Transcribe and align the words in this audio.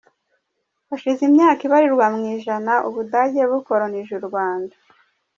Hashize 0.89 1.21
imyaka 1.29 1.59
ibarirwa 1.67 2.05
mu 2.15 2.21
ijana 2.35 2.73
u 2.87 2.89
Budage 2.95 3.41
bukoronije 3.51 4.11
u 4.19 4.23
Rwanda. 4.27 4.75